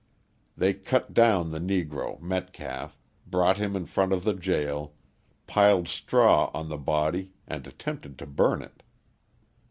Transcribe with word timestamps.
They 0.57 0.73
cut 0.73 1.13
down 1.13 1.51
the 1.51 1.59
Negro, 1.59 2.19
Metcalf, 2.19 2.97
brought 3.27 3.57
him 3.57 3.75
in 3.75 3.85
front 3.85 4.11
of 4.13 4.23
the 4.23 4.33
jail, 4.33 4.95
piled 5.45 5.87
straw 5.87 6.49
on 6.55 6.69
the 6.69 6.77
body 6.79 7.33
and 7.47 7.67
attempted 7.67 8.17
to 8.17 8.25
burn 8.25 8.63
it. 8.63 8.81